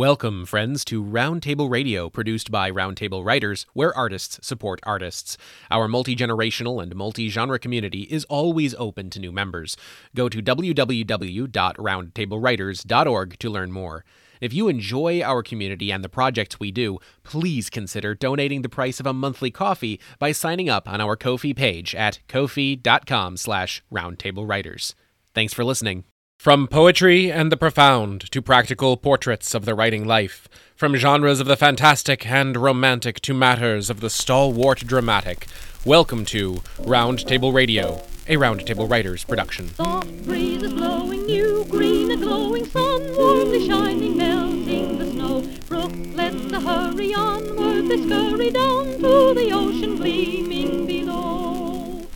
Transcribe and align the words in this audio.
Welcome, 0.00 0.46
friends, 0.46 0.82
to 0.86 1.04
Roundtable 1.04 1.68
Radio, 1.68 2.08
produced 2.08 2.50
by 2.50 2.70
Roundtable 2.70 3.22
Writers, 3.22 3.66
where 3.74 3.94
artists 3.94 4.38
support 4.40 4.80
artists. 4.84 5.36
Our 5.70 5.88
multi 5.88 6.16
generational 6.16 6.82
and 6.82 6.96
multi 6.96 7.28
genre 7.28 7.58
community 7.58 8.04
is 8.04 8.24
always 8.24 8.74
open 8.76 9.10
to 9.10 9.20
new 9.20 9.30
members. 9.30 9.76
Go 10.16 10.30
to 10.30 10.40
www.roundtablewriters.org 10.40 13.38
to 13.40 13.50
learn 13.50 13.72
more. 13.72 14.06
If 14.40 14.54
you 14.54 14.68
enjoy 14.68 15.20
our 15.20 15.42
community 15.42 15.92
and 15.92 16.02
the 16.02 16.08
projects 16.08 16.58
we 16.58 16.72
do, 16.72 16.98
please 17.22 17.68
consider 17.68 18.14
donating 18.14 18.62
the 18.62 18.70
price 18.70 19.00
of 19.00 19.06
a 19.06 19.12
monthly 19.12 19.50
coffee 19.50 20.00
by 20.18 20.32
signing 20.32 20.70
up 20.70 20.88
on 20.88 21.02
our 21.02 21.14
Ko-fi 21.14 21.52
page 21.52 21.94
at 21.94 22.20
ko-fi.com 22.26 23.36
slash 23.36 23.82
roundtablewriters. 23.92 24.94
Thanks 25.34 25.52
for 25.52 25.62
listening. 25.62 26.04
From 26.40 26.68
poetry 26.68 27.30
and 27.30 27.52
the 27.52 27.56
profound 27.58 28.30
to 28.30 28.40
practical 28.40 28.96
portraits 28.96 29.54
of 29.54 29.66
the 29.66 29.74
writing 29.74 30.06
life, 30.06 30.48
from 30.74 30.96
genres 30.96 31.38
of 31.38 31.46
the 31.46 31.54
fantastic 31.54 32.26
and 32.26 32.56
romantic 32.56 33.20
to 33.20 33.34
matters 33.34 33.90
of 33.90 34.00
the 34.00 34.08
stalwart 34.08 34.78
dramatic, 34.78 35.46
welcome 35.84 36.24
to 36.24 36.62
Round 36.78 37.26
Table 37.26 37.52
Radio, 37.52 38.00
a 38.26 38.38
Round 38.38 38.66
Table 38.66 38.88
Writers 38.88 39.22
production. 39.22 39.68
Soft 39.74 40.24
breezes 40.24 40.72
blowing, 40.72 41.26
new 41.26 41.66
green, 41.68 42.10
a 42.10 42.16
glowing 42.16 42.64
sun, 42.64 43.14
warmly 43.18 43.68
shining, 43.68 44.16
melting 44.16 44.96
the 44.96 45.10
snow. 45.10 45.46
Brooklets 45.68 46.52
a 46.54 46.60
hurry 46.60 47.12
onward, 47.12 47.86
they 47.90 48.02
scurry 48.02 48.50
down 48.50 48.86
to 48.86 49.34
the 49.34 49.50
ocean 49.52 49.96
gleaming 49.98 50.86
below. 50.86 52.06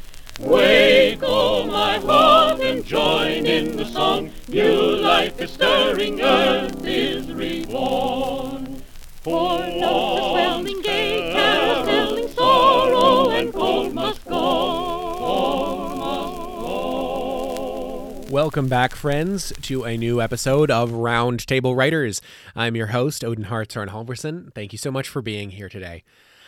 Wake, 0.41 1.20
oh 1.22 1.66
my 1.66 1.98
heart, 1.98 2.00
and 2.00 2.11
join 2.11 2.23
in 3.54 3.76
the 3.76 3.84
song. 3.84 4.32
New 4.48 4.96
life 4.96 5.40
is 5.40 5.52
stirring, 5.52 6.20
earth 6.20 6.84
is 6.84 7.32
reborn. 7.32 8.82
For 9.22 9.60
notes 9.60 10.20
are 10.20 10.30
swelling, 10.32 10.82
gay 10.82 11.30
carols 11.32 11.86
telling, 11.86 12.28
sorrow 12.30 13.30
and 13.30 13.52
cold 13.52 13.94
must 13.94 14.24
go, 14.24 15.94
must 15.94 16.58
go. 18.27 18.27
Welcome 18.28 18.66
back, 18.66 18.96
friends, 18.96 19.52
to 19.62 19.84
a 19.84 19.96
new 19.96 20.20
episode 20.20 20.72
of 20.72 20.91
Round 20.91 21.46
Table 21.46 21.77
Writers. 21.77 22.20
I'm 22.56 22.74
your 22.74 22.89
host, 22.89 23.22
Odin 23.22 23.44
Hartshorn 23.44 23.91
Halverson. 23.91 24.52
Thank 24.52 24.72
you 24.72 24.78
so 24.78 24.91
much 24.91 25.08
for 25.08 25.22
being 25.22 25.50
here 25.50 25.68
today. 25.68 26.02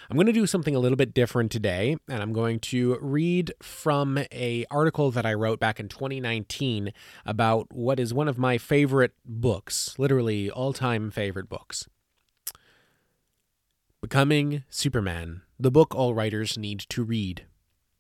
I'm 0.09 0.17
going 0.17 0.27
to 0.27 0.33
do 0.33 0.47
something 0.47 0.77
a 0.77 0.79
little 0.79 0.97
bit 0.97 1.15
different 1.15 1.51
today, 1.51 1.97
and 2.09 2.23
I'm 2.23 2.33
going 2.33 2.61
to 2.61 2.97
read 3.01 3.53
from 3.61 4.19
a 4.31 4.65
article 4.71 5.11
that 5.11 5.27
I 5.27 5.35
wrote 5.35 5.59
back 5.59 5.81
in 5.81 5.89
2019 5.89 6.93
about 7.25 7.73
what 7.73 7.99
is 7.99 8.15
one 8.15 8.29
of 8.29 8.39
my 8.39 8.57
favorite 8.57 9.15
books, 9.25 9.99
literally 9.99 10.49
all-time 10.49 11.11
favorite 11.11 11.49
books. 11.49 11.89
Becoming 14.01 14.63
Superman, 14.71 15.43
the 15.59 15.73
book 15.73 15.93
all 15.93 16.15
writers 16.15 16.57
need 16.57 16.79
to 16.81 17.03
read, 17.03 17.47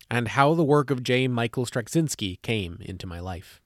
and 0.08 0.28
how 0.28 0.54
the 0.54 0.62
work 0.62 0.92
of 0.92 1.02
J. 1.02 1.26
Michael 1.26 1.66
Straczynski 1.66 2.40
came 2.42 2.78
into 2.82 3.08
my 3.08 3.18
life. 3.18 3.60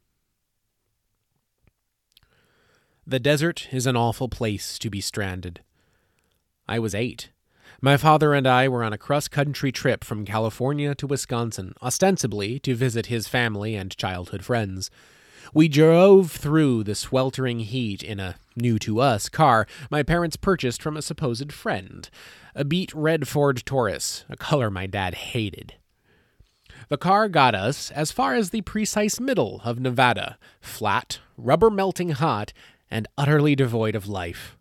The 3.06 3.20
desert 3.20 3.68
is 3.70 3.86
an 3.86 3.96
awful 3.96 4.28
place 4.28 4.78
to 4.78 4.88
be 4.88 5.02
stranded. 5.02 5.60
I 6.66 6.78
was 6.78 6.94
eight. 6.94 7.30
My 7.82 7.96
father 7.96 8.34
and 8.34 8.46
I 8.46 8.68
were 8.68 8.84
on 8.84 8.92
a 8.92 8.98
cross 8.98 9.26
country 9.26 9.72
trip 9.72 10.04
from 10.04 10.26
California 10.26 10.94
to 10.96 11.06
Wisconsin, 11.06 11.72
ostensibly 11.80 12.58
to 12.58 12.74
visit 12.74 13.06
his 13.06 13.26
family 13.26 13.74
and 13.74 13.96
childhood 13.96 14.44
friends. 14.44 14.90
We 15.54 15.66
drove 15.66 16.30
through 16.30 16.84
the 16.84 16.94
sweltering 16.94 17.60
heat 17.60 18.02
in 18.02 18.20
a 18.20 18.36
new 18.54 18.78
to 18.80 19.00
us 19.00 19.30
car 19.30 19.66
my 19.90 20.02
parents 20.02 20.36
purchased 20.36 20.82
from 20.82 20.94
a 20.94 21.02
supposed 21.02 21.54
friend, 21.54 22.10
a 22.54 22.66
beet 22.66 22.92
red 22.94 23.26
Ford 23.26 23.62
Taurus, 23.64 24.26
a 24.28 24.36
color 24.36 24.70
my 24.70 24.86
dad 24.86 25.14
hated. 25.14 25.72
The 26.90 26.98
car 26.98 27.30
got 27.30 27.54
us 27.54 27.90
as 27.92 28.12
far 28.12 28.34
as 28.34 28.50
the 28.50 28.60
precise 28.60 29.18
middle 29.18 29.62
of 29.64 29.80
Nevada, 29.80 30.36
flat, 30.60 31.20
rubber 31.38 31.70
melting 31.70 32.10
hot, 32.10 32.52
and 32.90 33.08
utterly 33.16 33.56
devoid 33.56 33.94
of 33.94 34.06
life. 34.06 34.58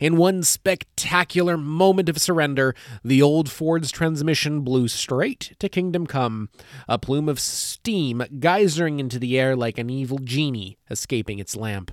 In 0.00 0.16
one 0.16 0.42
spectacular 0.42 1.56
moment 1.56 2.08
of 2.08 2.18
surrender, 2.18 2.74
the 3.04 3.22
old 3.22 3.50
Ford's 3.50 3.90
transmission 3.90 4.62
blew 4.62 4.88
straight 4.88 5.54
to 5.58 5.68
Kingdom 5.68 6.06
Come, 6.06 6.48
a 6.88 6.98
plume 6.98 7.28
of 7.28 7.40
steam 7.40 8.22
geysering 8.38 8.98
into 8.98 9.18
the 9.18 9.38
air 9.38 9.54
like 9.54 9.78
an 9.78 9.90
evil 9.90 10.18
genie 10.18 10.78
escaping 10.90 11.38
its 11.38 11.56
lamp. 11.56 11.92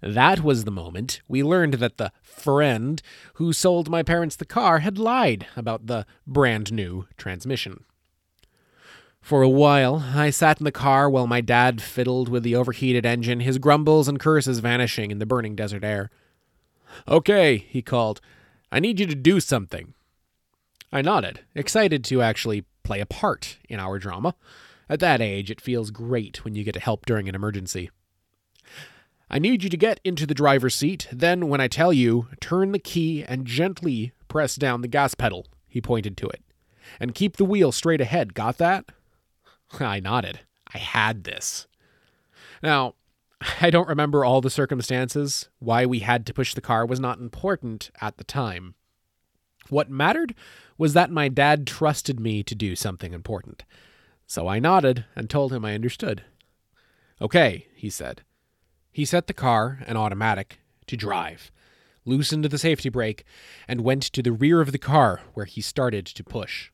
That 0.00 0.44
was 0.44 0.64
the 0.64 0.70
moment 0.70 1.22
we 1.26 1.42
learned 1.42 1.74
that 1.74 1.96
the 1.96 2.12
friend 2.22 3.02
who 3.34 3.52
sold 3.52 3.90
my 3.90 4.04
parents 4.04 4.36
the 4.36 4.44
car 4.44 4.78
had 4.78 4.96
lied 4.96 5.46
about 5.56 5.86
the 5.86 6.06
brand 6.26 6.72
new 6.72 7.06
transmission. 7.16 7.84
For 9.20 9.42
a 9.42 9.48
while, 9.48 10.04
I 10.14 10.30
sat 10.30 10.60
in 10.60 10.64
the 10.64 10.72
car 10.72 11.10
while 11.10 11.26
my 11.26 11.40
dad 11.40 11.82
fiddled 11.82 12.28
with 12.28 12.44
the 12.44 12.54
overheated 12.54 13.04
engine, 13.04 13.40
his 13.40 13.58
grumbles 13.58 14.06
and 14.06 14.20
curses 14.20 14.60
vanishing 14.60 15.10
in 15.10 15.18
the 15.18 15.26
burning 15.26 15.56
desert 15.56 15.82
air. 15.82 16.10
Okay, 17.06 17.58
he 17.58 17.82
called. 17.82 18.20
I 18.70 18.80
need 18.80 19.00
you 19.00 19.06
to 19.06 19.14
do 19.14 19.40
something. 19.40 19.94
I 20.92 21.02
nodded, 21.02 21.40
excited 21.54 22.04
to 22.04 22.22
actually 22.22 22.64
play 22.82 23.00
a 23.00 23.06
part 23.06 23.58
in 23.68 23.78
our 23.78 23.98
drama. 23.98 24.34
At 24.88 25.00
that 25.00 25.20
age, 25.20 25.50
it 25.50 25.60
feels 25.60 25.90
great 25.90 26.44
when 26.44 26.54
you 26.54 26.64
get 26.64 26.72
to 26.72 26.80
help 26.80 27.04
during 27.04 27.28
an 27.28 27.34
emergency. 27.34 27.90
I 29.30 29.38
need 29.38 29.62
you 29.62 29.68
to 29.68 29.76
get 29.76 30.00
into 30.04 30.26
the 30.26 30.34
driver's 30.34 30.74
seat, 30.74 31.06
then, 31.12 31.48
when 31.48 31.60
I 31.60 31.68
tell 31.68 31.92
you, 31.92 32.28
turn 32.40 32.72
the 32.72 32.78
key 32.78 33.22
and 33.22 33.46
gently 33.46 34.12
press 34.28 34.56
down 34.56 34.80
the 34.80 34.88
gas 34.88 35.14
pedal, 35.14 35.46
he 35.66 35.82
pointed 35.82 36.16
to 36.18 36.28
it. 36.28 36.42
And 36.98 37.14
keep 37.14 37.36
the 37.36 37.44
wheel 37.44 37.70
straight 37.70 38.00
ahead. 38.00 38.32
Got 38.32 38.56
that? 38.58 38.86
I 39.80 40.00
nodded. 40.00 40.40
I 40.74 40.78
had 40.78 41.24
this. 41.24 41.66
Now, 42.62 42.94
I 43.60 43.70
don't 43.70 43.88
remember 43.88 44.24
all 44.24 44.40
the 44.40 44.50
circumstances. 44.50 45.48
Why 45.58 45.86
we 45.86 46.00
had 46.00 46.26
to 46.26 46.34
push 46.34 46.54
the 46.54 46.60
car 46.60 46.86
was 46.86 47.00
not 47.00 47.18
important 47.18 47.90
at 48.00 48.16
the 48.16 48.24
time. 48.24 48.74
What 49.68 49.90
mattered 49.90 50.34
was 50.76 50.94
that 50.94 51.10
my 51.10 51.28
dad 51.28 51.66
trusted 51.66 52.18
me 52.20 52.42
to 52.42 52.54
do 52.54 52.74
something 52.74 53.12
important. 53.12 53.64
So 54.26 54.48
I 54.48 54.58
nodded 54.58 55.04
and 55.14 55.28
told 55.28 55.52
him 55.52 55.64
I 55.64 55.74
understood. 55.74 56.22
Okay, 57.20 57.66
he 57.74 57.90
said. 57.90 58.22
He 58.92 59.04
set 59.04 59.26
the 59.26 59.34
car, 59.34 59.80
an 59.86 59.96
automatic, 59.96 60.60
to 60.86 60.96
drive, 60.96 61.50
loosened 62.04 62.44
the 62.44 62.58
safety 62.58 62.88
brake, 62.88 63.24
and 63.66 63.82
went 63.82 64.02
to 64.02 64.22
the 64.22 64.32
rear 64.32 64.60
of 64.60 64.72
the 64.72 64.78
car 64.78 65.20
where 65.34 65.46
he 65.46 65.60
started 65.60 66.06
to 66.06 66.24
push. 66.24 66.70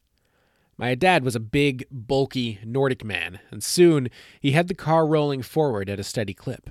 My 0.77 0.95
dad 0.95 1.25
was 1.25 1.37
a 1.37 1.41
big, 1.41 1.87
bulky 1.91 2.59
Nordic 2.65 3.05
man, 3.05 3.41
and 3.51 3.63
soon 3.63 4.09
he 4.41 4.53
had 4.53 4.69
the 4.69 4.75
car 4.75 5.07
rolling 5.07 5.43
forward 5.43 5.89
at 5.89 6.01
a 6.01 6.05
steady 6.05 6.35
clip. 6.35 6.71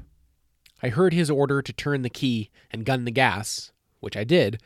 I 0.82 0.90
heard 0.90 1.14
his 1.14 1.30
order 1.30 1.62
to 1.62 1.74
turn 1.74 2.02
the 2.02 2.10
key 2.10 2.50
and 2.70 2.86
gun 2.86 3.06
the 3.06 3.12
gas, 3.12 3.72
which 4.02 4.18
I 4.18 4.26
did, 4.26 4.62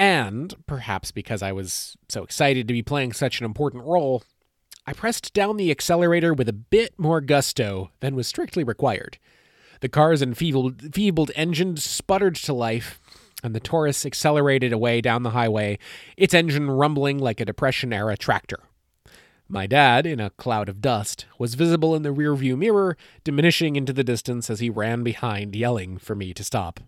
and, 0.00 0.54
perhaps 0.66 1.10
because 1.10 1.42
I 1.42 1.52
was 1.52 1.94
so 2.08 2.22
excited 2.22 2.66
to 2.66 2.72
be 2.72 2.82
playing 2.82 3.12
such 3.12 3.38
an 3.38 3.44
important 3.44 3.84
role, 3.84 4.22
I 4.86 4.94
pressed 4.94 5.34
down 5.34 5.58
the 5.58 5.70
accelerator 5.70 6.32
with 6.32 6.48
a 6.48 6.54
bit 6.54 6.98
more 6.98 7.20
gusto 7.20 7.90
than 8.00 8.16
was 8.16 8.26
strictly 8.26 8.64
required. 8.64 9.18
The 9.80 9.90
car's 9.90 10.22
enfeebled, 10.22 10.82
enfeebled 10.82 11.32
engine 11.36 11.76
sputtered 11.76 12.36
to 12.36 12.54
life, 12.54 12.98
and 13.42 13.54
the 13.54 13.60
Taurus 13.60 14.04
accelerated 14.04 14.72
away 14.72 15.00
down 15.00 15.22
the 15.22 15.30
highway, 15.30 15.78
its 16.16 16.34
engine 16.34 16.70
rumbling 16.70 17.18
like 17.18 17.40
a 17.40 17.44
Depression 17.44 17.92
era 17.92 18.16
tractor. 18.16 18.60
My 19.48 19.66
dad, 19.66 20.06
in 20.06 20.20
a 20.20 20.30
cloud 20.30 20.68
of 20.68 20.80
dust, 20.80 21.26
was 21.36 21.54
visible 21.56 21.96
in 21.96 22.02
the 22.02 22.14
rearview 22.14 22.56
mirror, 22.56 22.96
diminishing 23.24 23.74
into 23.74 23.92
the 23.92 24.04
distance 24.04 24.48
as 24.48 24.60
he 24.60 24.70
ran 24.70 25.02
behind, 25.02 25.56
yelling 25.56 25.98
for 25.98 26.14
me 26.14 26.32
to 26.34 26.44
stop. 26.44 26.78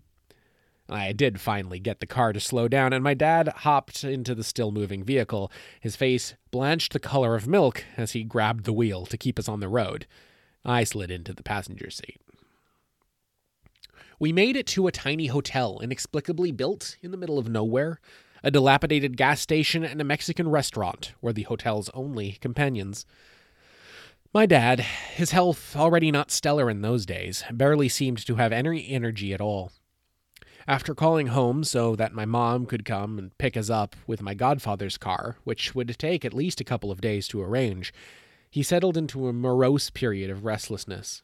I 0.89 1.11
did 1.11 1.41
finally 1.41 1.79
get 1.79 1.99
the 1.99 2.05
car 2.05 2.31
to 2.31 2.39
slow 2.39 2.67
down, 2.67 2.93
and 2.93 3.03
my 3.03 3.13
dad 3.13 3.49
hopped 3.49 4.03
into 4.03 4.33
the 4.33 4.43
still 4.43 4.71
moving 4.71 5.03
vehicle, 5.03 5.51
his 5.81 5.95
face 5.95 6.35
blanched 6.51 6.93
the 6.93 6.99
color 6.99 7.35
of 7.35 7.47
milk 7.47 7.83
as 7.97 8.11
he 8.11 8.23
grabbed 8.23 8.63
the 8.63 8.73
wheel 8.73 9.05
to 9.07 9.17
keep 9.17 9.39
us 9.39 9.49
on 9.49 9.59
the 9.59 9.67
road. 9.67 10.05
I 10.63 10.83
slid 10.85 11.11
into 11.11 11.33
the 11.33 11.43
passenger 11.43 11.89
seat. 11.89 12.21
We 14.23 14.31
made 14.31 14.55
it 14.55 14.67
to 14.67 14.87
a 14.87 14.91
tiny 14.93 15.27
hotel 15.27 15.81
inexplicably 15.83 16.53
built 16.53 16.95
in 17.01 17.11
the 17.11 17.17
middle 17.17 17.37
of 17.37 17.49
nowhere, 17.49 17.99
a 18.41 18.51
dilapidated 18.51 19.17
gas 19.17 19.41
station, 19.41 19.83
and 19.83 19.99
a 19.99 20.05
Mexican 20.05 20.47
restaurant 20.47 21.11
were 21.21 21.33
the 21.33 21.43
hotel's 21.43 21.89
only 21.93 22.37
companions. 22.39 23.05
My 24.33 24.45
dad, 24.45 24.79
his 24.79 25.31
health 25.31 25.75
already 25.75 26.09
not 26.09 26.31
stellar 26.31 26.69
in 26.69 26.81
those 26.81 27.05
days, 27.05 27.43
barely 27.51 27.89
seemed 27.89 28.25
to 28.25 28.35
have 28.35 28.53
any 28.53 28.87
energy 28.87 29.33
at 29.33 29.41
all. 29.41 29.73
After 30.69 30.95
calling 30.95 31.27
home 31.27 31.65
so 31.65 31.93
that 31.97 32.13
my 32.13 32.23
mom 32.23 32.65
could 32.65 32.85
come 32.85 33.19
and 33.19 33.37
pick 33.37 33.57
us 33.57 33.69
up 33.69 33.93
with 34.07 34.21
my 34.21 34.33
godfather's 34.33 34.97
car, 34.97 35.35
which 35.43 35.75
would 35.75 35.99
take 35.99 36.23
at 36.23 36.33
least 36.33 36.61
a 36.61 36.63
couple 36.63 36.91
of 36.91 37.01
days 37.01 37.27
to 37.27 37.41
arrange, 37.41 37.93
he 38.49 38.63
settled 38.63 38.95
into 38.95 39.27
a 39.27 39.33
morose 39.33 39.89
period 39.89 40.29
of 40.29 40.45
restlessness. 40.45 41.23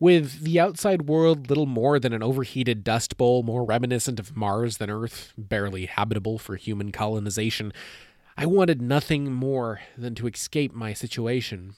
With 0.00 0.42
the 0.42 0.60
outside 0.60 1.08
world 1.08 1.48
little 1.48 1.66
more 1.66 1.98
than 1.98 2.12
an 2.12 2.22
overheated 2.22 2.84
dust 2.84 3.16
bowl, 3.16 3.42
more 3.42 3.64
reminiscent 3.64 4.20
of 4.20 4.36
Mars 4.36 4.76
than 4.76 4.90
Earth, 4.90 5.32
barely 5.36 5.86
habitable 5.86 6.38
for 6.38 6.54
human 6.54 6.92
colonization, 6.92 7.72
I 8.36 8.46
wanted 8.46 8.80
nothing 8.80 9.32
more 9.32 9.80
than 9.96 10.14
to 10.16 10.28
escape 10.28 10.72
my 10.72 10.92
situation. 10.92 11.74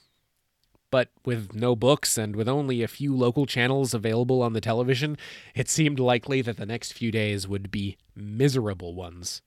But 0.91 1.09
with 1.25 1.55
no 1.55 1.75
books 1.75 2.19
and 2.19 2.37
with 2.37 2.49
only 2.49 2.83
a 2.83 2.89
few 2.89 3.17
local 3.17 3.47
channels 3.47 3.95
available 3.95 4.43
on 4.43 4.53
the 4.53 4.61
television, 4.61 5.17
it 5.55 5.71
seemed 5.71 5.99
likely 5.99 6.43
that 6.43 6.59
the 6.59 6.67
next 6.67 6.93
few 6.93 7.11
days 7.11 7.49
would 7.49 7.71
be 7.71 7.97
miserable 8.15 8.95
ones. 8.95 9.41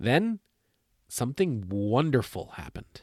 Then, 0.00 0.40
something 1.06 1.68
wonderful 1.68 2.52
happened. 2.56 3.02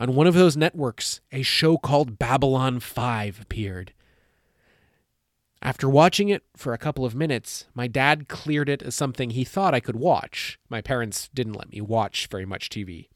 On 0.00 0.14
one 0.14 0.26
of 0.26 0.32
those 0.32 0.56
networks, 0.56 1.20
a 1.30 1.42
show 1.42 1.76
called 1.76 2.18
Babylon 2.18 2.80
5 2.80 3.38
appeared. 3.42 3.92
After 5.60 5.90
watching 5.90 6.30
it 6.30 6.42
for 6.56 6.72
a 6.72 6.78
couple 6.78 7.04
of 7.04 7.14
minutes, 7.14 7.66
my 7.74 7.86
dad 7.86 8.26
cleared 8.26 8.70
it 8.70 8.82
as 8.82 8.94
something 8.94 9.28
he 9.28 9.44
thought 9.44 9.74
I 9.74 9.80
could 9.80 9.96
watch. 9.96 10.58
My 10.70 10.80
parents 10.80 11.28
didn't 11.34 11.52
let 11.52 11.70
me 11.70 11.82
watch 11.82 12.28
very 12.30 12.46
much 12.46 12.70
TV. 12.70 13.08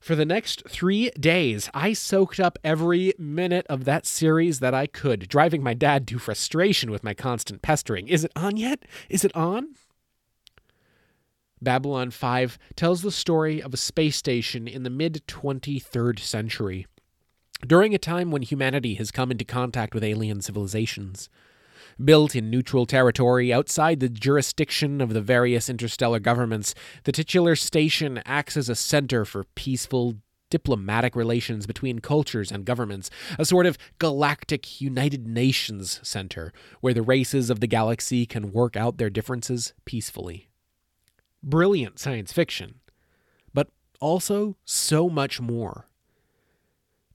For 0.00 0.14
the 0.14 0.24
next 0.24 0.66
three 0.66 1.10
days, 1.20 1.68
I 1.74 1.92
soaked 1.92 2.40
up 2.40 2.58
every 2.64 3.12
minute 3.18 3.66
of 3.68 3.84
that 3.84 4.06
series 4.06 4.60
that 4.60 4.72
I 4.72 4.86
could, 4.86 5.28
driving 5.28 5.62
my 5.62 5.74
dad 5.74 6.08
to 6.08 6.18
frustration 6.18 6.90
with 6.90 7.04
my 7.04 7.12
constant 7.12 7.60
pestering. 7.60 8.08
Is 8.08 8.24
it 8.24 8.32
on 8.34 8.56
yet? 8.56 8.86
Is 9.10 9.22
it 9.22 9.36
on? 9.36 9.74
Babylon 11.64 12.10
5 12.10 12.58
tells 12.76 13.02
the 13.02 13.10
story 13.10 13.62
of 13.62 13.72
a 13.74 13.78
space 13.78 14.16
station 14.16 14.68
in 14.68 14.82
the 14.82 14.90
mid 14.90 15.22
23rd 15.26 16.20
century, 16.20 16.86
during 17.66 17.94
a 17.94 17.98
time 17.98 18.30
when 18.30 18.42
humanity 18.42 18.94
has 18.94 19.10
come 19.10 19.30
into 19.30 19.44
contact 19.44 19.94
with 19.94 20.04
alien 20.04 20.42
civilizations. 20.42 21.30
Built 22.02 22.34
in 22.36 22.50
neutral 22.50 22.86
territory 22.86 23.52
outside 23.52 24.00
the 24.00 24.08
jurisdiction 24.08 25.00
of 25.00 25.14
the 25.14 25.20
various 25.20 25.68
interstellar 25.68 26.20
governments, 26.20 26.74
the 27.04 27.12
titular 27.12 27.56
station 27.56 28.20
acts 28.26 28.56
as 28.56 28.68
a 28.68 28.74
center 28.74 29.24
for 29.24 29.44
peaceful, 29.54 30.16
diplomatic 30.50 31.16
relations 31.16 31.66
between 31.66 32.00
cultures 32.00 32.52
and 32.52 32.64
governments, 32.64 33.10
a 33.38 33.44
sort 33.44 33.64
of 33.66 33.78
galactic 33.98 34.80
United 34.80 35.26
Nations 35.26 36.00
center 36.02 36.52
where 36.80 36.94
the 36.94 37.02
races 37.02 37.48
of 37.48 37.60
the 37.60 37.66
galaxy 37.66 38.26
can 38.26 38.52
work 38.52 38.76
out 38.76 38.98
their 38.98 39.10
differences 39.10 39.72
peacefully 39.84 40.48
brilliant 41.44 41.98
science 41.98 42.32
fiction, 42.32 42.76
but 43.52 43.68
also 44.00 44.56
so 44.64 45.08
much 45.08 45.40
more. 45.40 45.88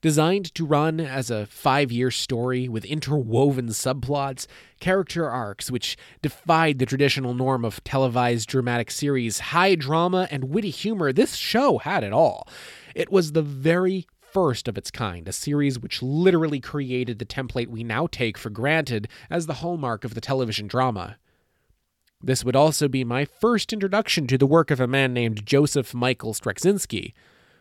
Designed 0.01 0.53
to 0.55 0.65
run 0.65 1.01
as 1.01 1.29
a 1.29 1.45
five 1.45 1.91
year 1.91 2.09
story 2.09 2.69
with 2.69 2.85
interwoven 2.85 3.67
subplots, 3.67 4.47
character 4.79 5.29
arcs 5.29 5.69
which 5.69 5.97
defied 6.21 6.79
the 6.79 6.85
traditional 6.85 7.33
norm 7.33 7.65
of 7.65 7.83
televised 7.83 8.47
dramatic 8.47 8.91
series, 8.91 9.39
high 9.39 9.75
drama, 9.75 10.25
and 10.31 10.45
witty 10.45 10.69
humor, 10.69 11.11
this 11.11 11.35
show 11.35 11.79
had 11.79 12.05
it 12.05 12.13
all. 12.13 12.47
It 12.95 13.11
was 13.11 13.33
the 13.33 13.41
very 13.41 14.07
first 14.21 14.69
of 14.69 14.77
its 14.77 14.89
kind, 14.89 15.27
a 15.27 15.33
series 15.33 15.77
which 15.77 16.01
literally 16.01 16.61
created 16.61 17.19
the 17.19 17.25
template 17.25 17.67
we 17.67 17.83
now 17.83 18.07
take 18.07 18.37
for 18.37 18.49
granted 18.49 19.09
as 19.29 19.47
the 19.47 19.55
hallmark 19.55 20.05
of 20.05 20.13
the 20.13 20.21
television 20.21 20.67
drama. 20.67 21.17
This 22.21 22.43
would 22.43 22.55
also 22.55 22.87
be 22.87 23.03
my 23.03 23.23
first 23.23 23.71
introduction 23.71 24.27
to 24.27 24.37
the 24.37 24.45
work 24.45 24.71
of 24.71 24.79
a 24.79 24.87
man 24.87 25.13
named 25.13 25.45
Joseph 25.45 25.93
Michael 25.93 26.33
Straczynski, 26.33 27.13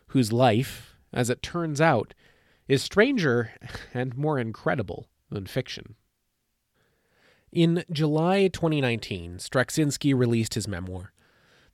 whose 0.07 0.33
life, 0.33 0.95
as 1.13 1.29
it 1.29 1.41
turns 1.41 1.79
out, 1.79 2.13
is 2.67 2.83
stranger 2.83 3.51
and 3.93 4.17
more 4.17 4.37
incredible 4.37 5.07
than 5.29 5.45
fiction. 5.45 5.95
In 7.51 7.83
July 7.91 8.47
2019, 8.47 9.37
Straczynski 9.37 10.15
released 10.15 10.53
his 10.55 10.67
memoir. 10.67 11.13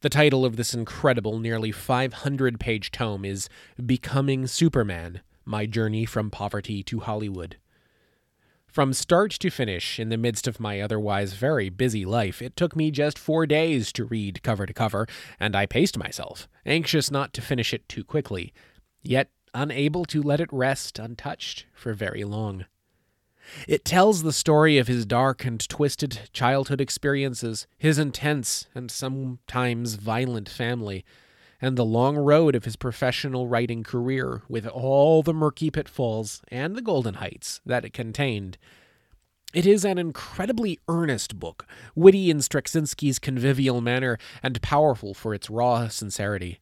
The 0.01 0.09
title 0.09 0.45
of 0.45 0.55
this 0.55 0.73
incredible, 0.73 1.39
nearly 1.39 1.71
500 1.71 2.59
page 2.59 2.91
tome 2.91 3.25
is 3.25 3.49
Becoming 3.83 4.45
Superman 4.45 5.21
My 5.43 5.65
Journey 5.65 6.05
from 6.05 6.29
Poverty 6.29 6.83
to 6.83 6.99
Hollywood. 6.99 7.57
From 8.75 8.91
start 8.91 9.31
to 9.31 9.49
finish, 9.49 10.01
in 10.01 10.09
the 10.09 10.17
midst 10.17 10.49
of 10.49 10.59
my 10.59 10.81
otherwise 10.81 11.31
very 11.31 11.69
busy 11.69 12.03
life, 12.03 12.41
it 12.41 12.57
took 12.57 12.75
me 12.75 12.91
just 12.91 13.17
four 13.17 13.45
days 13.45 13.93
to 13.93 14.03
read 14.03 14.43
cover 14.43 14.65
to 14.65 14.73
cover, 14.73 15.07
and 15.39 15.55
I 15.55 15.65
paced 15.65 15.97
myself, 15.97 16.49
anxious 16.65 17.09
not 17.09 17.31
to 17.35 17.41
finish 17.41 17.73
it 17.73 17.87
too 17.87 18.03
quickly, 18.03 18.53
yet 19.01 19.29
unable 19.53 20.03
to 20.03 20.21
let 20.21 20.41
it 20.41 20.51
rest 20.51 20.99
untouched 20.99 21.67
for 21.73 21.93
very 21.93 22.25
long. 22.25 22.65
It 23.65 23.85
tells 23.85 24.23
the 24.23 24.33
story 24.33 24.77
of 24.77 24.89
his 24.89 25.05
dark 25.05 25.45
and 25.45 25.61
twisted 25.69 26.29
childhood 26.33 26.81
experiences, 26.81 27.67
his 27.77 27.97
intense 27.97 28.67
and 28.75 28.91
sometimes 28.91 29.95
violent 29.95 30.49
family, 30.49 31.05
and 31.61 31.77
the 31.77 31.85
long 31.85 32.17
road 32.17 32.55
of 32.55 32.65
his 32.65 32.75
professional 32.75 33.47
writing 33.47 33.83
career, 33.83 34.43
with 34.49 34.67
all 34.67 35.23
the 35.23 35.33
murky 35.33 35.71
pitfalls 35.71 36.41
and 36.49 36.75
the 36.75 36.81
golden 36.81 37.15
heights 37.15 37.61
that 37.65 37.85
it 37.85 37.93
contained. 37.93 38.57
It 39.53 39.65
is 39.65 39.85
an 39.85 39.97
incredibly 39.97 40.79
earnest 40.89 41.39
book, 41.39 41.65
witty 41.95 42.29
in 42.29 42.39
Straczynski's 42.39 43.19
convivial 43.19 43.79
manner 43.79 44.17
and 44.43 44.61
powerful 44.61 45.13
for 45.13 45.33
its 45.33 45.49
raw 45.49 45.87
sincerity. 45.87 46.59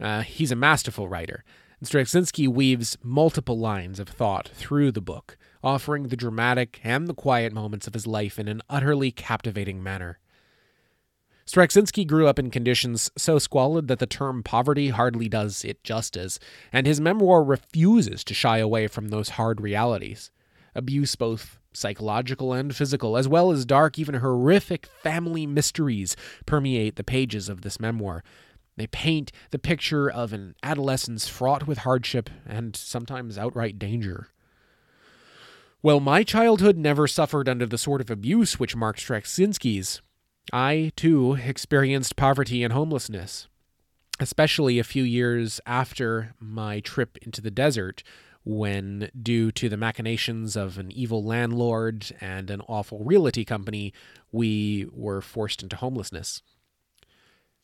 Uh, 0.00 0.22
he's 0.22 0.50
a 0.50 0.56
masterful 0.56 1.06
writer, 1.06 1.44
and 1.78 1.88
Straczynski 1.88 2.48
weaves 2.48 2.96
multiple 3.02 3.58
lines 3.58 4.00
of 4.00 4.08
thought 4.08 4.48
through 4.48 4.90
the 4.90 5.02
book, 5.02 5.36
offering 5.62 6.08
the 6.08 6.16
dramatic 6.16 6.80
and 6.82 7.06
the 7.06 7.14
quiet 7.14 7.52
moments 7.52 7.86
of 7.86 7.94
his 7.94 8.06
life 8.06 8.38
in 8.38 8.48
an 8.48 8.62
utterly 8.70 9.10
captivating 9.10 9.82
manner. 9.82 10.18
Straczynski 11.46 12.06
grew 12.06 12.26
up 12.26 12.38
in 12.38 12.50
conditions 12.50 13.10
so 13.18 13.38
squalid 13.38 13.86
that 13.88 13.98
the 13.98 14.06
term 14.06 14.42
poverty 14.42 14.88
hardly 14.88 15.28
does 15.28 15.64
it 15.64 15.84
justice, 15.84 16.38
and 16.72 16.86
his 16.86 17.00
memoir 17.00 17.44
refuses 17.44 18.24
to 18.24 18.34
shy 18.34 18.58
away 18.58 18.86
from 18.86 19.08
those 19.08 19.30
hard 19.30 19.60
realities. 19.60 20.30
Abuse, 20.74 21.14
both 21.16 21.58
psychological 21.74 22.52
and 22.52 22.74
physical, 22.74 23.16
as 23.16 23.28
well 23.28 23.50
as 23.50 23.66
dark, 23.66 23.98
even 23.98 24.16
horrific 24.16 24.86
family 24.86 25.46
mysteries, 25.46 26.16
permeate 26.46 26.96
the 26.96 27.04
pages 27.04 27.48
of 27.48 27.60
this 27.60 27.78
memoir. 27.78 28.24
They 28.76 28.86
paint 28.86 29.30
the 29.50 29.58
picture 29.58 30.10
of 30.10 30.32
an 30.32 30.54
adolescence 30.62 31.28
fraught 31.28 31.66
with 31.66 31.78
hardship 31.78 32.30
and 32.46 32.74
sometimes 32.74 33.38
outright 33.38 33.78
danger. 33.78 34.28
Well, 35.82 36.00
my 36.00 36.22
childhood 36.22 36.78
never 36.78 37.06
suffered 37.06 37.48
under 37.48 37.66
the 37.66 37.76
sort 37.76 38.00
of 38.00 38.10
abuse 38.10 38.58
which 38.58 38.74
marked 38.74 39.00
Straczynski's. 39.00 40.00
I, 40.52 40.92
too, 40.96 41.34
experienced 41.34 42.16
poverty 42.16 42.62
and 42.62 42.72
homelessness, 42.72 43.48
especially 44.20 44.78
a 44.78 44.84
few 44.84 45.02
years 45.02 45.60
after 45.66 46.34
my 46.38 46.80
trip 46.80 47.16
into 47.22 47.40
the 47.40 47.50
desert, 47.50 48.02
when, 48.44 49.10
due 49.20 49.50
to 49.52 49.68
the 49.70 49.78
machinations 49.78 50.54
of 50.54 50.78
an 50.78 50.92
evil 50.92 51.24
landlord 51.24 52.12
and 52.20 52.50
an 52.50 52.60
awful 52.68 53.02
realty 53.02 53.44
company, 53.44 53.92
we 54.30 54.86
were 54.92 55.22
forced 55.22 55.62
into 55.62 55.76
homelessness. 55.76 56.42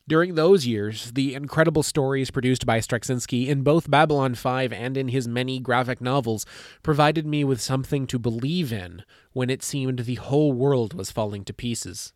During 0.07 0.33
those 0.33 0.65
years, 0.65 1.11
the 1.11 1.35
incredible 1.35 1.83
stories 1.83 2.31
produced 2.31 2.65
by 2.65 2.79
Straczynski 2.79 3.47
in 3.47 3.61
both 3.61 3.89
Babylon 3.89 4.33
5 4.33 4.73
and 4.73 4.97
in 4.97 5.09
his 5.09 5.27
many 5.27 5.59
graphic 5.59 6.01
novels 6.01 6.45
provided 6.81 7.27
me 7.27 7.43
with 7.43 7.61
something 7.61 8.07
to 8.07 8.17
believe 8.17 8.73
in 8.73 9.03
when 9.33 9.51
it 9.51 9.61
seemed 9.61 9.99
the 9.99 10.15
whole 10.15 10.51
world 10.51 10.95
was 10.95 11.11
falling 11.11 11.45
to 11.45 11.53
pieces. 11.53 12.13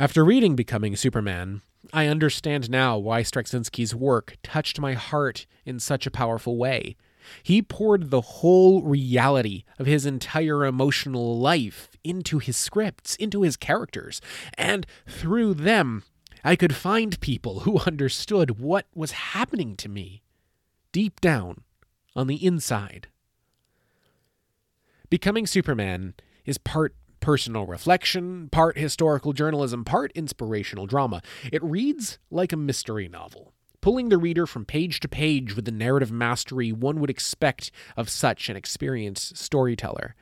After 0.00 0.24
reading 0.24 0.54
Becoming 0.54 0.94
Superman, 0.94 1.60
I 1.92 2.06
understand 2.06 2.70
now 2.70 2.96
why 2.96 3.22
Straczynski's 3.22 3.96
work 3.96 4.36
touched 4.44 4.78
my 4.78 4.92
heart 4.92 5.44
in 5.66 5.80
such 5.80 6.06
a 6.06 6.10
powerful 6.12 6.56
way. 6.56 6.94
He 7.42 7.62
poured 7.62 8.10
the 8.10 8.20
whole 8.20 8.82
reality 8.82 9.64
of 9.76 9.86
his 9.86 10.06
entire 10.06 10.64
emotional 10.64 11.36
life 11.40 11.90
into 12.04 12.38
his 12.38 12.56
scripts, 12.56 13.16
into 13.16 13.42
his 13.42 13.56
characters, 13.56 14.20
and 14.56 14.86
through 15.08 15.54
them, 15.54 16.04
I 16.44 16.54
could 16.54 16.76
find 16.76 17.18
people 17.18 17.60
who 17.60 17.80
understood 17.86 18.60
what 18.60 18.86
was 18.94 19.10
happening 19.10 19.74
to 19.78 19.88
me 19.88 20.22
deep 20.92 21.20
down 21.20 21.62
on 22.14 22.28
the 22.28 22.46
inside. 22.46 23.08
Becoming 25.10 25.48
Superman 25.48 26.14
is 26.44 26.56
part 26.56 26.94
personal 27.20 27.66
reflection, 27.66 28.48
part 28.50 28.78
historical 28.78 29.32
journalism, 29.32 29.84
part 29.84 30.12
inspirational 30.14 30.86
drama. 30.86 31.22
It 31.52 31.62
reads 31.62 32.18
like 32.30 32.52
a 32.52 32.56
mystery 32.56 33.08
novel, 33.08 33.52
pulling 33.80 34.08
the 34.08 34.18
reader 34.18 34.46
from 34.46 34.64
page 34.64 35.00
to 35.00 35.08
page 35.08 35.54
with 35.54 35.64
the 35.64 35.72
narrative 35.72 36.12
mastery 36.12 36.72
one 36.72 37.00
would 37.00 37.10
expect 37.10 37.70
of 37.96 38.08
such 38.08 38.48
an 38.48 38.56
experienced 38.56 39.36
storyteller. 39.36 40.14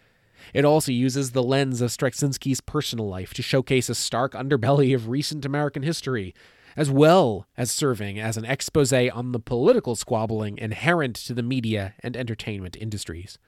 It 0.54 0.64
also 0.64 0.92
uses 0.92 1.32
the 1.32 1.42
lens 1.42 1.80
of 1.80 1.90
Straczynski's 1.90 2.60
personal 2.60 3.08
life 3.08 3.34
to 3.34 3.42
showcase 3.42 3.88
a 3.88 3.94
stark 3.94 4.32
underbelly 4.32 4.94
of 4.94 5.08
recent 5.08 5.44
American 5.44 5.82
history, 5.82 6.34
as 6.76 6.90
well 6.90 7.46
as 7.56 7.70
serving 7.70 8.20
as 8.20 8.36
an 8.36 8.44
expose 8.44 8.92
on 8.92 9.32
the 9.32 9.40
political 9.40 9.96
squabbling 9.96 10.58
inherent 10.58 11.16
to 11.16 11.34
the 11.34 11.42
media 11.42 11.94
and 12.00 12.16
entertainment 12.16 12.76
industries. 12.76 13.38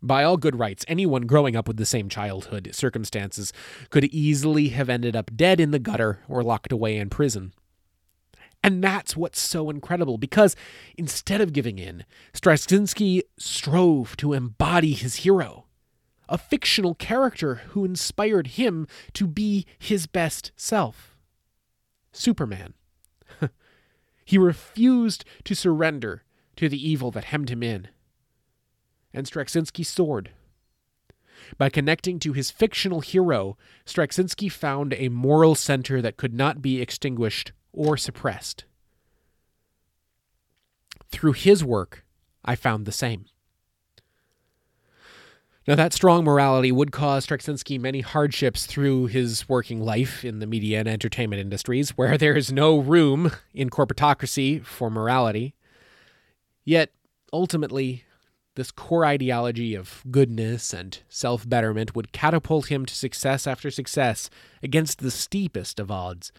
By 0.00 0.22
all 0.22 0.36
good 0.36 0.58
rights, 0.58 0.84
anyone 0.86 1.22
growing 1.22 1.56
up 1.56 1.66
with 1.66 1.76
the 1.76 1.86
same 1.86 2.08
childhood 2.08 2.70
circumstances 2.72 3.52
could 3.90 4.04
easily 4.04 4.68
have 4.68 4.88
ended 4.88 5.16
up 5.16 5.30
dead 5.34 5.60
in 5.60 5.72
the 5.72 5.80
gutter 5.80 6.20
or 6.28 6.42
locked 6.42 6.70
away 6.70 6.96
in 6.96 7.10
prison. 7.10 7.52
And 8.62 8.82
that's 8.82 9.16
what's 9.16 9.40
so 9.40 9.70
incredible 9.70 10.18
because 10.18 10.56
instead 10.96 11.40
of 11.40 11.52
giving 11.52 11.78
in, 11.78 12.04
Straczynski 12.32 13.22
strove 13.38 14.16
to 14.18 14.32
embody 14.32 14.92
his 14.92 15.16
hero, 15.16 15.66
a 16.28 16.38
fictional 16.38 16.94
character 16.94 17.56
who 17.68 17.84
inspired 17.84 18.48
him 18.48 18.86
to 19.14 19.26
be 19.26 19.66
his 19.78 20.06
best 20.06 20.52
self 20.56 21.16
Superman. 22.12 22.74
he 24.24 24.38
refused 24.38 25.24
to 25.44 25.54
surrender 25.54 26.24
to 26.56 26.68
the 26.68 26.88
evil 26.88 27.10
that 27.12 27.24
hemmed 27.24 27.50
him 27.50 27.62
in. 27.62 27.88
And 29.12 29.26
Straczynski 29.26 29.84
soared. 29.84 30.30
By 31.56 31.68
connecting 31.68 32.18
to 32.20 32.32
his 32.32 32.50
fictional 32.50 33.00
hero, 33.00 33.56
Straczynski 33.86 34.50
found 34.50 34.92
a 34.94 35.08
moral 35.08 35.54
center 35.54 36.02
that 36.02 36.16
could 36.16 36.34
not 36.34 36.60
be 36.60 36.80
extinguished 36.80 37.52
or 37.72 37.96
suppressed. 37.96 38.64
Through 41.10 41.32
his 41.32 41.64
work, 41.64 42.04
I 42.44 42.54
found 42.54 42.84
the 42.84 42.92
same. 42.92 43.26
Now, 45.66 45.74
that 45.74 45.92
strong 45.92 46.24
morality 46.24 46.72
would 46.72 46.92
cause 46.92 47.26
Straczynski 47.26 47.78
many 47.78 48.00
hardships 48.00 48.64
through 48.64 49.06
his 49.06 49.46
working 49.50 49.82
life 49.82 50.24
in 50.24 50.38
the 50.38 50.46
media 50.46 50.80
and 50.80 50.88
entertainment 50.88 51.40
industries, 51.40 51.90
where 51.90 52.16
there 52.16 52.34
is 52.34 52.50
no 52.50 52.78
room 52.78 53.32
in 53.52 53.68
corporatocracy 53.68 54.64
for 54.64 54.90
morality. 54.90 55.54
Yet, 56.64 56.90
ultimately, 57.34 58.04
this 58.58 58.72
core 58.72 59.04
ideology 59.04 59.76
of 59.76 60.02
goodness 60.10 60.74
and 60.74 60.98
self 61.08 61.48
betterment 61.48 61.94
would 61.94 62.10
catapult 62.10 62.66
him 62.66 62.84
to 62.84 62.94
success 62.94 63.46
after 63.46 63.70
success 63.70 64.28
against 64.64 64.98
the 64.98 65.12
steepest 65.12 65.78
of 65.78 65.92
odds, 65.92 66.32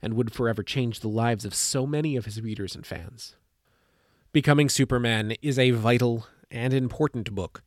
and 0.00 0.14
would 0.14 0.32
forever 0.32 0.62
change 0.62 1.00
the 1.00 1.08
lives 1.08 1.44
of 1.44 1.54
so 1.54 1.86
many 1.86 2.16
of 2.16 2.24
his 2.24 2.40
readers 2.40 2.74
and 2.74 2.86
fans. 2.86 3.36
Becoming 4.32 4.70
Superman 4.70 5.34
is 5.42 5.58
a 5.58 5.72
vital 5.72 6.26
and 6.50 6.72
important 6.72 7.34
book 7.34 7.62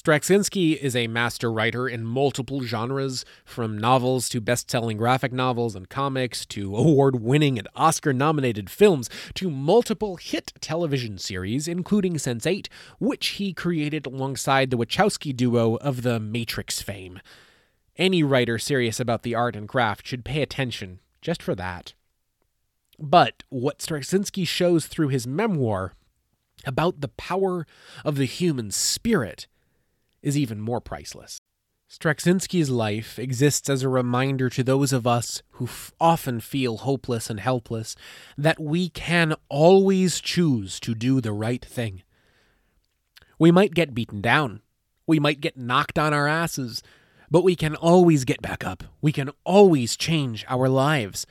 Straczynski 0.00 0.76
is 0.76 0.94
a 0.94 1.08
master 1.08 1.50
writer 1.50 1.88
in 1.88 2.04
multiple 2.04 2.62
genres, 2.62 3.24
from 3.44 3.76
novels 3.76 4.28
to 4.28 4.40
best 4.40 4.70
selling 4.70 4.96
graphic 4.96 5.32
novels 5.32 5.74
and 5.74 5.88
comics, 5.88 6.46
to 6.46 6.76
award 6.76 7.20
winning 7.20 7.58
and 7.58 7.66
Oscar 7.74 8.12
nominated 8.12 8.70
films, 8.70 9.10
to 9.34 9.50
multiple 9.50 10.14
hit 10.14 10.52
television 10.60 11.18
series, 11.18 11.66
including 11.66 12.14
Sense8, 12.14 12.68
which 13.00 13.26
he 13.26 13.52
created 13.52 14.06
alongside 14.06 14.70
the 14.70 14.76
Wachowski 14.76 15.36
duo 15.36 15.74
of 15.78 16.02
the 16.02 16.20
Matrix 16.20 16.80
fame. 16.80 17.18
Any 17.96 18.22
writer 18.22 18.56
serious 18.56 19.00
about 19.00 19.24
the 19.24 19.34
art 19.34 19.56
and 19.56 19.68
craft 19.68 20.06
should 20.06 20.24
pay 20.24 20.42
attention 20.42 21.00
just 21.20 21.42
for 21.42 21.56
that. 21.56 21.94
But 23.00 23.42
what 23.48 23.80
Straczynski 23.80 24.46
shows 24.46 24.86
through 24.86 25.08
his 25.08 25.26
memoir 25.26 25.94
about 26.64 27.00
the 27.00 27.08
power 27.08 27.66
of 28.04 28.14
the 28.14 28.26
human 28.26 28.70
spirit 28.70 29.48
is 30.22 30.36
even 30.36 30.60
more 30.60 30.80
priceless. 30.80 31.40
Straczynski's 31.90 32.68
life 32.68 33.18
exists 33.18 33.70
as 33.70 33.82
a 33.82 33.88
reminder 33.88 34.50
to 34.50 34.62
those 34.62 34.92
of 34.92 35.06
us 35.06 35.42
who 35.52 35.64
f- 35.64 35.90
often 35.98 36.38
feel 36.38 36.78
hopeless 36.78 37.30
and 37.30 37.40
helpless 37.40 37.96
that 38.36 38.60
we 38.60 38.90
can 38.90 39.34
always 39.48 40.20
choose 40.20 40.78
to 40.80 40.94
do 40.94 41.22
the 41.22 41.32
right 41.32 41.64
thing. 41.64 42.02
We 43.38 43.50
might 43.50 43.72
get 43.72 43.94
beaten 43.94 44.20
down, 44.20 44.60
we 45.06 45.18
might 45.18 45.40
get 45.40 45.56
knocked 45.56 45.98
on 45.98 46.12
our 46.12 46.28
asses, 46.28 46.82
but 47.30 47.42
we 47.44 47.56
can 47.56 47.74
always 47.74 48.24
get 48.24 48.42
back 48.42 48.64
up. 48.64 48.84
We 49.00 49.12
can 49.12 49.30
always 49.44 49.96
change 49.96 50.44
our 50.48 50.68
lives. 50.68 51.26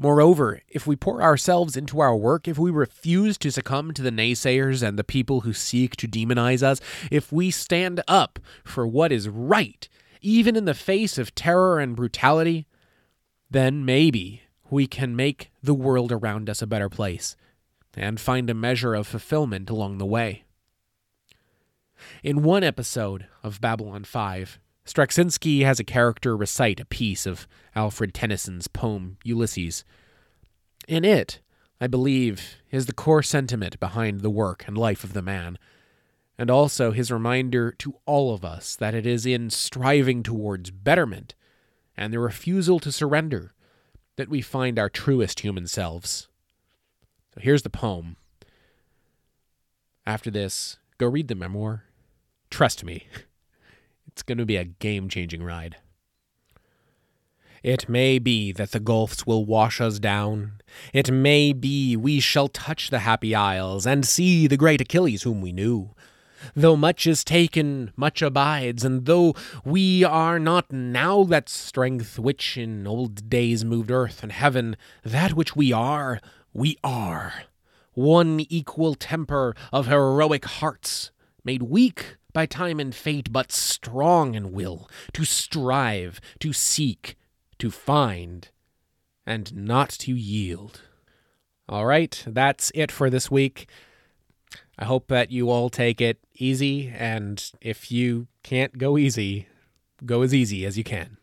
Moreover, 0.00 0.60
if 0.68 0.86
we 0.86 0.94
pour 0.94 1.20
ourselves 1.22 1.76
into 1.76 2.00
our 2.00 2.16
work, 2.16 2.46
if 2.46 2.56
we 2.56 2.70
refuse 2.70 3.36
to 3.38 3.50
succumb 3.50 3.92
to 3.94 4.02
the 4.02 4.12
naysayers 4.12 4.86
and 4.86 4.96
the 4.98 5.04
people 5.04 5.40
who 5.40 5.52
seek 5.52 5.96
to 5.96 6.06
demonize 6.06 6.62
us, 6.62 6.80
if 7.10 7.32
we 7.32 7.50
stand 7.50 8.02
up 8.06 8.38
for 8.62 8.86
what 8.86 9.10
is 9.10 9.28
right, 9.28 9.88
even 10.20 10.54
in 10.54 10.66
the 10.66 10.74
face 10.74 11.18
of 11.18 11.34
terror 11.34 11.80
and 11.80 11.96
brutality, 11.96 12.66
then 13.50 13.84
maybe 13.84 14.42
we 14.70 14.86
can 14.86 15.16
make 15.16 15.50
the 15.62 15.74
world 15.74 16.12
around 16.12 16.48
us 16.48 16.62
a 16.62 16.66
better 16.66 16.88
place 16.88 17.36
and 17.96 18.20
find 18.20 18.48
a 18.48 18.54
measure 18.54 18.94
of 18.94 19.06
fulfillment 19.06 19.68
along 19.68 19.98
the 19.98 20.06
way. 20.06 20.44
In 22.22 22.42
one 22.42 22.62
episode 22.62 23.26
of 23.42 23.60
Babylon 23.60 24.04
5, 24.04 24.60
Straczynski 24.88 25.64
has 25.64 25.78
a 25.78 25.84
character 25.84 26.34
recite 26.34 26.80
a 26.80 26.86
piece 26.86 27.26
of 27.26 27.46
Alfred 27.76 28.14
Tennyson's 28.14 28.68
poem 28.68 29.18
Ulysses. 29.22 29.84
In 30.88 31.04
it, 31.04 31.40
I 31.78 31.86
believe, 31.88 32.56
is 32.70 32.86
the 32.86 32.94
core 32.94 33.22
sentiment 33.22 33.78
behind 33.80 34.22
the 34.22 34.30
work 34.30 34.64
and 34.66 34.78
life 34.78 35.04
of 35.04 35.12
the 35.12 35.20
man, 35.20 35.58
and 36.38 36.50
also 36.50 36.92
his 36.92 37.12
reminder 37.12 37.70
to 37.72 37.96
all 38.06 38.32
of 38.32 38.46
us 38.46 38.74
that 38.76 38.94
it 38.94 39.04
is 39.04 39.26
in 39.26 39.50
striving 39.50 40.22
towards 40.22 40.70
betterment 40.70 41.34
and 41.94 42.10
the 42.10 42.18
refusal 42.18 42.80
to 42.80 42.90
surrender 42.90 43.52
that 44.16 44.30
we 44.30 44.40
find 44.40 44.78
our 44.78 44.88
truest 44.88 45.40
human 45.40 45.66
selves. 45.66 46.28
So 47.34 47.42
here's 47.42 47.62
the 47.62 47.68
poem. 47.68 48.16
After 50.06 50.30
this, 50.30 50.78
go 50.96 51.08
read 51.08 51.28
the 51.28 51.34
memoir. 51.34 51.84
Trust 52.50 52.82
me. 52.84 53.06
It's 54.18 54.24
going 54.24 54.38
to 54.38 54.44
be 54.44 54.56
a 54.56 54.64
game 54.64 55.08
changing 55.08 55.44
ride. 55.44 55.76
It 57.62 57.88
may 57.88 58.18
be 58.18 58.50
that 58.50 58.72
the 58.72 58.80
gulfs 58.80 59.28
will 59.28 59.44
wash 59.44 59.80
us 59.80 60.00
down. 60.00 60.54
It 60.92 61.12
may 61.12 61.52
be 61.52 61.96
we 61.96 62.18
shall 62.18 62.48
touch 62.48 62.90
the 62.90 62.98
happy 62.98 63.32
isles 63.32 63.86
and 63.86 64.04
see 64.04 64.48
the 64.48 64.56
great 64.56 64.80
Achilles 64.80 65.22
whom 65.22 65.40
we 65.40 65.52
knew. 65.52 65.90
Though 66.56 66.74
much 66.74 67.06
is 67.06 67.22
taken, 67.22 67.92
much 67.94 68.20
abides, 68.20 68.84
and 68.84 69.06
though 69.06 69.36
we 69.64 70.02
are 70.02 70.40
not 70.40 70.72
now 70.72 71.22
that 71.22 71.48
strength 71.48 72.18
which 72.18 72.58
in 72.58 72.88
old 72.88 73.30
days 73.30 73.64
moved 73.64 73.92
earth 73.92 74.24
and 74.24 74.32
heaven, 74.32 74.76
that 75.04 75.34
which 75.34 75.54
we 75.54 75.72
are, 75.72 76.20
we 76.52 76.76
are. 76.82 77.44
One 77.94 78.40
equal 78.48 78.96
temper 78.96 79.54
of 79.72 79.86
heroic 79.86 80.44
hearts, 80.44 81.12
made 81.44 81.62
weak 81.62 82.16
by 82.38 82.46
time 82.46 82.78
and 82.78 82.94
fate, 82.94 83.32
but 83.32 83.50
strong 83.50 84.36
in 84.36 84.52
will, 84.52 84.88
to 85.12 85.24
strive, 85.24 86.20
to 86.38 86.52
seek, 86.52 87.16
to 87.58 87.68
find, 87.68 88.50
and 89.26 89.52
not 89.56 89.90
to 89.90 90.14
yield. 90.14 90.82
All 91.68 91.84
right, 91.84 92.22
that's 92.24 92.70
it 92.76 92.92
for 92.92 93.10
this 93.10 93.28
week. 93.28 93.68
I 94.78 94.84
hope 94.84 95.08
that 95.08 95.32
you 95.32 95.50
all 95.50 95.68
take 95.68 96.00
it 96.00 96.20
easy, 96.32 96.88
and 96.96 97.44
if 97.60 97.90
you 97.90 98.28
can't 98.44 98.78
go 98.78 98.96
easy, 98.96 99.48
go 100.06 100.22
as 100.22 100.32
easy 100.32 100.64
as 100.64 100.78
you 100.78 100.84
can. 100.84 101.17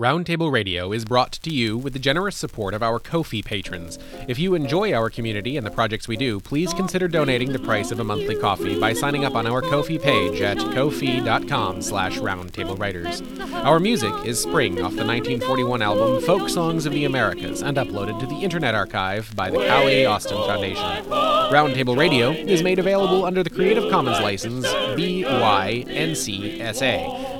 Roundtable 0.00 0.50
Radio 0.50 0.90
is 0.92 1.04
brought 1.04 1.32
to 1.32 1.50
you 1.50 1.76
with 1.76 1.92
the 1.92 1.98
generous 1.98 2.34
support 2.34 2.72
of 2.72 2.82
our 2.82 2.98
Ko-fi 2.98 3.42
patrons. 3.42 3.98
If 4.26 4.38
you 4.38 4.54
enjoy 4.54 4.94
our 4.94 5.10
community 5.10 5.58
and 5.58 5.66
the 5.66 5.70
projects 5.70 6.08
we 6.08 6.16
do, 6.16 6.40
please 6.40 6.72
consider 6.72 7.08
donating 7.08 7.52
the 7.52 7.58
price 7.58 7.90
of 7.90 8.00
a 8.00 8.04
monthly 8.04 8.34
coffee 8.36 8.80
by 8.80 8.94
signing 8.94 9.26
up 9.26 9.34
on 9.34 9.46
our 9.46 9.60
Ko-fi 9.60 9.98
page 9.98 10.40
at 10.40 10.56
ko-fi.com 10.56 11.82
slash 11.82 12.16
roundtablewriters. 12.16 13.22
Our 13.66 13.78
music 13.78 14.14
is 14.24 14.40
Spring 14.40 14.80
off 14.80 14.96
the 14.96 15.04
1941 15.04 15.82
album 15.82 16.22
Folk 16.22 16.48
Songs 16.48 16.86
of 16.86 16.94
the 16.94 17.04
Americas 17.04 17.60
and 17.60 17.76
uploaded 17.76 18.18
to 18.20 18.26
the 18.26 18.36
Internet 18.40 18.74
Archive 18.74 19.36
by 19.36 19.50
the 19.50 19.58
Kahle 19.58 20.08
Austin 20.08 20.38
Foundation. 20.38 21.04
Roundtable 21.52 21.98
Radio 21.98 22.30
is 22.30 22.62
made 22.62 22.78
available 22.78 23.26
under 23.26 23.42
the 23.42 23.50
Creative 23.50 23.90
Commons 23.90 24.20
license 24.20 24.64
BY-NC-SA. 24.96 25.32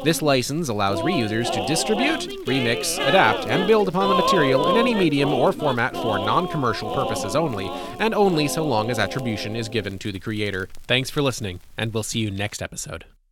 This 0.04 0.21
license 0.21 0.68
allows 0.68 1.00
reusers 1.00 1.52
to 1.52 1.66
distribute, 1.66 2.44
remix, 2.44 2.94
adapt, 3.09 3.47
and 3.47 3.68
build 3.68 3.88
upon 3.88 4.09
the 4.09 4.23
material 4.23 4.71
in 4.71 4.76
any 4.76 4.94
medium 4.94 5.32
or 5.32 5.52
format 5.52 5.94
for 5.94 6.18
non 6.18 6.49
commercial 6.49 6.92
purposes 6.92 7.37
only, 7.37 7.71
and 8.00 8.12
only 8.14 8.49
so 8.49 8.64
long 8.66 8.90
as 8.90 8.99
attribution 8.99 9.54
is 9.54 9.68
given 9.68 9.99
to 10.00 10.11
the 10.11 10.18
creator. 10.21 10.68
Thanks 10.88 11.09
for 11.11 11.23
listening, 11.23 11.61
and 11.76 11.94
we'll 11.94 12.02
see 12.02 12.18
you 12.18 12.30
next 12.30 12.62
episode. 12.62 13.04